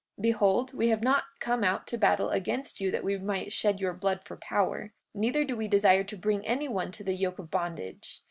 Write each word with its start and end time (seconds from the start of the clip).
44:2 0.17 0.21
Behold, 0.23 0.73
we 0.73 0.87
have 0.87 1.03
not 1.03 1.25
come 1.39 1.63
out 1.63 1.85
to 1.85 1.95
battle 1.95 2.31
against 2.31 2.81
you 2.81 2.89
that 2.89 3.03
we 3.03 3.19
might 3.19 3.51
shed 3.51 3.79
your 3.79 3.93
blood 3.93 4.23
for 4.25 4.35
power; 4.35 4.93
neither 5.13 5.45
do 5.45 5.55
we 5.55 5.67
desire 5.67 6.03
to 6.03 6.17
bring 6.17 6.43
any 6.43 6.67
one 6.67 6.91
to 6.91 7.03
the 7.03 7.13
yoke 7.13 7.37
of 7.37 7.51
bondage. 7.51 8.19